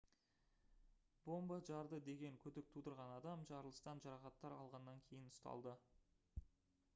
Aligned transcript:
бомба 1.27 1.57
жарды 1.67 1.99
деген 2.07 2.39
күдік 2.45 2.71
тудырған 2.77 3.13
адам 3.17 3.45
жарылыстан 3.51 4.03
жарақаттар 4.07 4.57
алғаннан 4.63 5.05
кейін 5.11 5.29
ұсталды 5.35 5.77